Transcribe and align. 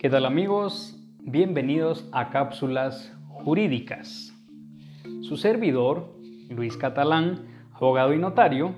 ¿Qué 0.00 0.08
tal 0.08 0.24
amigos? 0.24 0.98
Bienvenidos 1.18 2.08
a 2.10 2.30
Cápsulas 2.30 3.14
Jurídicas. 3.28 4.34
Su 5.20 5.36
servidor, 5.36 6.16
Luis 6.48 6.78
Catalán, 6.78 7.40
abogado 7.74 8.14
y 8.14 8.18
notario, 8.18 8.72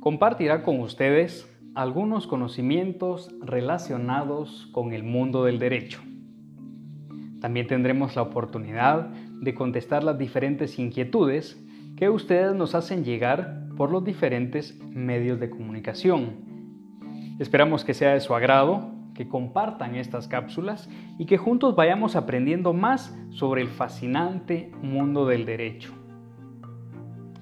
compartirá 0.00 0.64
con 0.64 0.80
ustedes 0.80 1.48
algunos 1.76 2.26
conocimientos 2.26 3.32
relacionados 3.40 4.68
con 4.72 4.92
el 4.92 5.04
mundo 5.04 5.44
del 5.44 5.60
derecho. 5.60 6.00
También 7.40 7.68
tendremos 7.68 8.16
la 8.16 8.22
oportunidad 8.22 9.06
de 9.06 9.54
contestar 9.54 10.02
las 10.02 10.18
diferentes 10.18 10.80
inquietudes 10.80 11.64
que 11.96 12.10
ustedes 12.10 12.56
nos 12.56 12.74
hacen 12.74 13.04
llegar 13.04 13.68
por 13.76 13.92
los 13.92 14.04
diferentes 14.04 14.76
medios 14.80 15.38
de 15.38 15.48
comunicación. 15.48 17.36
Esperamos 17.38 17.84
que 17.84 17.94
sea 17.94 18.14
de 18.14 18.20
su 18.20 18.34
agrado 18.34 18.98
que 19.20 19.28
compartan 19.28 19.96
estas 19.96 20.28
cápsulas 20.28 20.88
y 21.18 21.26
que 21.26 21.36
juntos 21.36 21.76
vayamos 21.76 22.16
aprendiendo 22.16 22.72
más 22.72 23.14
sobre 23.28 23.60
el 23.60 23.68
fascinante 23.68 24.72
mundo 24.80 25.26
del 25.26 25.44
derecho. 25.44 25.92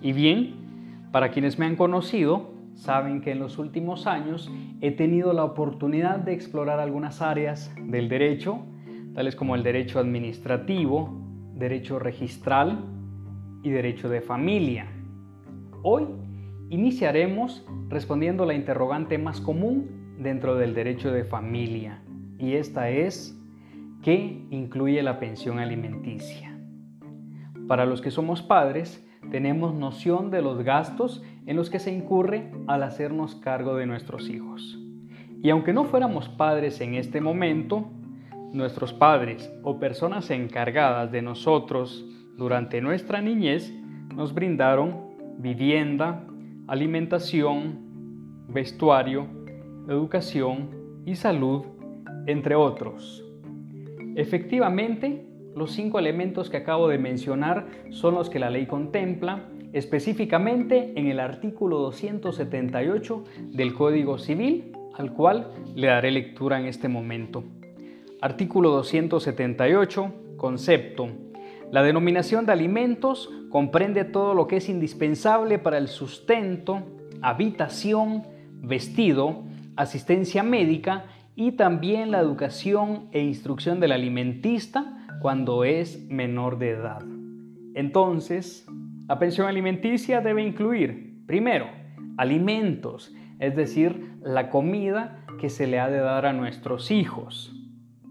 Y 0.03 0.13
bien, 0.13 1.07
para 1.13 1.31
quienes 1.31 1.57
me 1.57 1.67
han 1.67 1.77
conocido, 1.77 2.51
saben 2.75 3.21
que 3.21 3.31
en 3.31 3.39
los 3.39 3.59
últimos 3.59 4.09
años 4.09 4.51
he 4.81 4.91
tenido 4.91 5.33
la 5.33 5.45
oportunidad 5.45 6.19
de 6.19 6.33
explorar 6.33 6.81
algunas 6.81 7.23
áreas 7.23 7.73
del 7.81 8.09
derecho, 8.09 8.59
tales 9.15 9.37
como 9.37 9.55
el 9.55 9.63
derecho 9.63 10.01
administrativo, 10.01 11.17
derecho 11.55 12.01
registral 12.01 12.87
y 13.63 13.71
derecho 13.71 14.09
de 14.09 14.21
familia. 14.21 14.89
Hoy 15.85 16.09
iniciaremos 16.71 17.65
respondiendo 17.89 18.45
la 18.47 18.55
interrogante 18.55 19.17
más 19.17 19.41
común 19.41 19.98
dentro 20.19 20.57
del 20.57 20.75
derecho 20.75 21.12
de 21.12 21.25
familia 21.25 22.03
y 22.39 22.55
esta 22.55 22.91
es 22.91 23.37
¿qué 24.03 24.45
incluye 24.51 25.03
la 25.03 25.19
pensión 25.19 25.59
alimenticia? 25.59 26.56
Para 27.67 27.84
los 27.84 28.01
que 28.01 28.11
somos 28.11 28.42
padres, 28.42 29.05
tenemos 29.31 29.75
noción 29.75 30.31
de 30.31 30.41
los 30.41 30.62
gastos 30.62 31.23
en 31.47 31.57
los 31.57 31.70
que 31.70 31.79
se 31.79 31.92
incurre 31.92 32.51
al 32.67 32.83
hacernos 32.83 33.34
cargo 33.34 33.77
de 33.77 33.87
nuestros 33.87 34.29
hijos. 34.29 34.79
Y 35.42 35.51
aunque 35.51 35.73
no 35.73 35.84
fuéramos 35.84 36.29
padres 36.29 36.81
en 36.81 36.95
este 36.95 37.20
momento, 37.20 37.89
nuestros 38.53 38.92
padres 38.92 39.53
o 39.62 39.79
personas 39.79 40.31
encargadas 40.31 41.12
de 41.12 41.23
nosotros 41.23 42.07
durante 42.37 42.81
nuestra 42.81 43.20
niñez 43.20 43.73
nos 44.14 44.33
brindaron 44.33 45.09
vivienda, 45.39 46.25
alimentación, 46.67 47.79
vestuario, 48.48 49.27
educación 49.89 51.03
y 51.06 51.17
salud, 51.17 51.64
entre 52.27 52.55
otros. 52.55 53.25
Efectivamente, 54.14 55.27
los 55.55 55.72
cinco 55.72 55.98
elementos 55.98 56.50
que 56.50 56.58
acabo 56.58 56.89
de 56.89 56.98
mencionar 56.98 57.67
son 57.91 58.14
los 58.14 58.30
que 58.30 58.39
la 58.39 58.50
ley 58.50 58.67
contempla, 58.67 59.48
específicamente 59.72 60.92
en 60.97 61.06
el 61.08 61.20
artículo 61.20 61.78
278 61.78 63.25
del 63.53 63.75
Código 63.75 64.19
Civil, 64.19 64.72
al 64.95 65.12
cual 65.12 65.50
le 65.75 65.86
daré 65.86 66.11
lectura 66.11 66.61
en 66.61 66.67
este 66.67 66.89
momento. 66.89 67.45
Artículo 68.20 68.70
278, 68.70 70.12
concepto. 70.36 71.08
La 71.70 71.83
denominación 71.83 72.47
de 72.47 72.52
alimentos 72.52 73.30
comprende 73.50 74.05
todo 74.05 74.34
lo 74.34 74.47
que 74.47 74.56
es 74.56 74.69
indispensable 74.69 75.58
para 75.58 75.78
el 75.78 75.89
sustento, 75.89 76.83
habitación, 77.20 78.25
vestido, 78.61 79.45
asistencia 79.79 80.43
médica 80.43 81.05
y 81.37 81.53
también 81.53 82.11
la 82.11 82.19
educación 82.19 83.09
e 83.12 83.23
instrucción 83.23 83.79
del 83.79 83.93
alimentista 83.93 85.07
cuando 85.23 85.63
es 85.63 86.05
menor 86.08 86.58
de 86.58 86.70
edad. 86.70 87.02
Entonces, 87.75 88.67
la 89.07 89.20
pensión 89.20 89.47
alimenticia 89.47 90.20
debe 90.20 90.42
incluir, 90.42 91.23
primero, 91.27 91.67
alimentos, 92.17 93.14
es 93.39 93.55
decir, 93.55 94.17
la 94.20 94.51
comida 94.51 95.25
que 95.41 95.48
se 95.48 95.69
le 95.69 95.79
ha 95.79 95.89
de 95.89 95.98
dar 95.98 96.27
a 96.27 96.33
nuestros 96.33 96.91
hijos. 96.91 97.55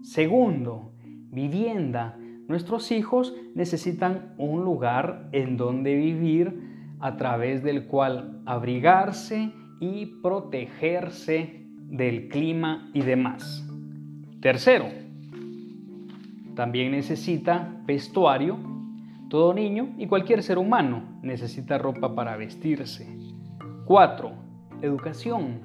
Segundo, 0.02 0.94
vivienda. 1.30 2.16
Nuestros 2.48 2.90
hijos 2.92 3.34
necesitan 3.54 4.34
un 4.38 4.64
lugar 4.64 5.28
en 5.32 5.58
donde 5.58 5.94
vivir 5.96 6.62
a 6.98 7.18
través 7.18 7.62
del 7.62 7.86
cual 7.86 8.40
abrigarse 8.46 9.52
y 9.80 10.06
protegerse 10.22 11.67
del 11.88 12.28
clima 12.28 12.90
y 12.94 13.02
demás. 13.02 13.66
Tercero, 14.40 14.86
también 16.54 16.92
necesita 16.92 17.72
vestuario. 17.86 18.58
Todo 19.28 19.52
niño 19.52 19.90
y 19.98 20.06
cualquier 20.06 20.42
ser 20.42 20.58
humano 20.58 21.20
necesita 21.22 21.78
ropa 21.78 22.14
para 22.14 22.36
vestirse. 22.36 23.06
Cuatro, 23.84 24.32
educación. 24.82 25.60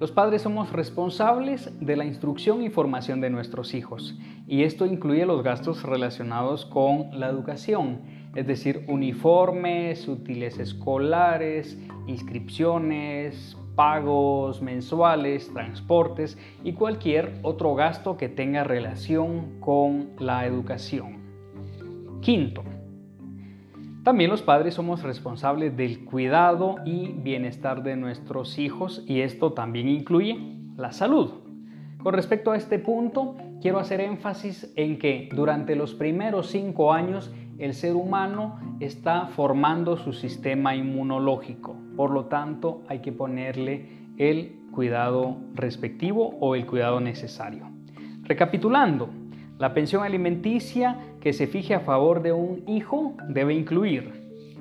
Los 0.00 0.12
padres 0.12 0.42
somos 0.42 0.72
responsables 0.72 1.70
de 1.80 1.96
la 1.96 2.04
instrucción 2.04 2.62
y 2.62 2.70
formación 2.70 3.20
de 3.20 3.28
nuestros 3.28 3.74
hijos 3.74 4.18
y 4.46 4.62
esto 4.62 4.86
incluye 4.86 5.26
los 5.26 5.42
gastos 5.42 5.82
relacionados 5.82 6.64
con 6.64 7.18
la 7.18 7.28
educación, 7.28 8.00
es 8.34 8.46
decir, 8.46 8.84
uniformes, 8.88 10.08
útiles 10.08 10.58
escolares, 10.58 11.78
inscripciones, 12.06 13.56
pagos 13.80 14.60
mensuales, 14.60 15.50
transportes 15.54 16.36
y 16.62 16.74
cualquier 16.74 17.38
otro 17.42 17.74
gasto 17.74 18.18
que 18.18 18.28
tenga 18.28 18.62
relación 18.62 19.58
con 19.58 20.10
la 20.18 20.44
educación. 20.44 21.16
Quinto, 22.20 22.62
también 24.02 24.28
los 24.28 24.42
padres 24.42 24.74
somos 24.74 25.02
responsables 25.02 25.78
del 25.78 26.04
cuidado 26.04 26.74
y 26.84 27.08
bienestar 27.08 27.82
de 27.82 27.96
nuestros 27.96 28.58
hijos 28.58 29.02
y 29.06 29.22
esto 29.22 29.54
también 29.54 29.88
incluye 29.88 30.38
la 30.76 30.92
salud. 30.92 31.30
Con 32.02 32.12
respecto 32.12 32.52
a 32.52 32.58
este 32.58 32.78
punto, 32.78 33.36
quiero 33.62 33.78
hacer 33.78 34.02
énfasis 34.02 34.74
en 34.76 34.98
que 34.98 35.30
durante 35.34 35.74
los 35.74 35.94
primeros 35.94 36.48
cinco 36.48 36.92
años 36.92 37.32
el 37.60 37.74
ser 37.74 37.94
humano 37.94 38.58
está 38.80 39.26
formando 39.26 39.98
su 39.98 40.14
sistema 40.14 40.74
inmunológico. 40.74 41.76
Por 41.94 42.10
lo 42.10 42.24
tanto, 42.24 42.82
hay 42.88 43.00
que 43.00 43.12
ponerle 43.12 43.86
el 44.16 44.56
cuidado 44.72 45.36
respectivo 45.54 46.36
o 46.40 46.54
el 46.54 46.64
cuidado 46.64 47.00
necesario. 47.00 47.66
Recapitulando, 48.22 49.10
la 49.58 49.74
pensión 49.74 50.02
alimenticia 50.04 50.96
que 51.20 51.34
se 51.34 51.46
fije 51.46 51.74
a 51.74 51.80
favor 51.80 52.22
de 52.22 52.32
un 52.32 52.64
hijo 52.66 53.14
debe 53.28 53.52
incluir 53.52 54.10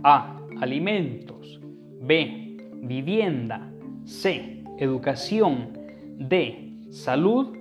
A. 0.03 0.35
Alimentos. 0.59 1.61
B. 2.01 2.57
Vivienda. 2.81 3.71
C. 4.03 4.61
Educación. 4.77 5.69
D. 6.17 6.73
Salud. 6.89 7.55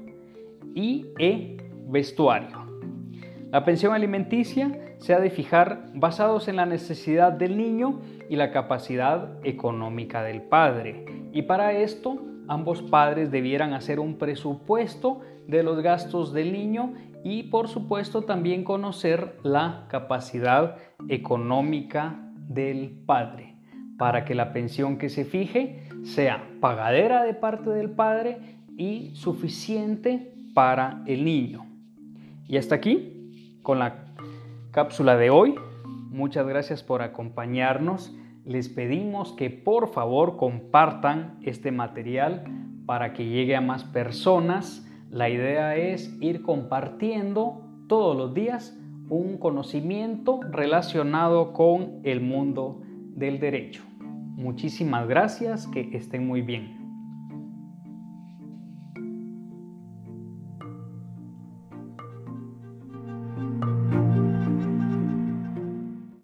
Y 0.75 1.07
E. 1.21 1.59
Vestuario. 1.89 2.67
La 3.53 3.65
pensión 3.65 3.95
alimenticia 3.95 4.88
se 4.99 5.15
ha 5.15 5.21
de 5.21 5.31
fijar 5.31 5.87
basados 5.95 6.49
en 6.49 6.57
la 6.57 6.67
necesidad 6.67 7.33
del 7.33 7.57
niño 7.57 8.01
y 8.29 8.37
la 8.37 8.51
capacidad 8.51 9.31
económica 9.45 10.23
del 10.23 10.43
padre. 10.43 11.05
Y 11.33 11.43
para 11.43 11.73
esto, 11.73 12.19
ambos 12.49 12.83
padres 12.83 13.31
debieran 13.31 13.73
hacer 13.73 14.01
un 14.01 14.19
presupuesto 14.19 15.21
de 15.47 15.63
los 15.63 15.81
gastos 15.81 16.33
del 16.33 16.53
niño 16.53 16.95
y 17.25 17.45
por 17.45 17.69
supuesto 17.69 18.23
también 18.23 18.65
conocer 18.65 19.39
la 19.43 19.87
capacidad 19.89 20.77
económica 21.09 22.21
del 22.49 22.91
padre 23.07 23.55
para 23.99 24.25
que 24.25 24.35
la 24.35 24.53
pensión 24.53 24.97
que 24.97 25.09
se 25.09 25.25
fije 25.25 25.83
sea 26.05 26.49
pagadera 26.61 27.25
de 27.25 27.35
parte 27.35 27.71
del 27.71 27.91
padre 27.91 28.39
y 28.77 29.11
suficiente 29.15 30.33
para 30.55 31.03
el 31.07 31.25
niño. 31.25 31.67
Y 32.47 32.57
hasta 32.57 32.77
aquí 32.77 33.59
con 33.63 33.81
la 33.81 34.08
cápsula 34.71 35.17
de 35.17 35.31
hoy. 35.31 35.55
Muchas 36.11 36.47
gracias 36.47 36.83
por 36.83 37.03
acompañarnos. 37.03 38.15
Les 38.45 38.69
pedimos 38.69 39.33
que 39.33 39.51
por 39.51 39.89
favor 39.89 40.37
compartan 40.37 41.39
este 41.43 41.73
material 41.73 42.45
para 42.87 43.13
que 43.13 43.27
llegue 43.27 43.57
a 43.57 43.61
más 43.61 43.85
personas. 43.85 44.87
La 45.11 45.29
idea 45.29 45.77
es 45.77 46.17
ir 46.21 46.43
compartiendo 46.43 47.63
todos 47.89 48.17
los 48.17 48.35
días 48.35 48.79
un 49.09 49.39
conocimiento 49.39 50.41
relacionado 50.51 51.53
con 51.53 52.01
el 52.05 52.21
mundo 52.21 52.83
del 53.15 53.41
derecho. 53.41 53.83
Muchísimas 54.37 55.09
gracias, 55.09 55.67
que 55.67 55.91
estén 55.97 56.27
muy 56.27 56.43
bien. 56.43 56.78